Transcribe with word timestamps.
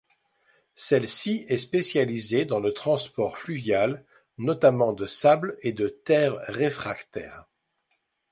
Celle-ci 0.73 1.45
est 1.47 1.59
spécialisée 1.59 2.43
dans 2.45 2.59
le 2.59 2.73
transport 2.73 3.37
fluvial, 3.37 4.03
notamment 4.39 4.93
de 4.93 5.05
sable 5.05 5.59
et 5.61 5.73
de 5.73 5.89
terre 5.89 6.37
réfractaire. 6.47 7.45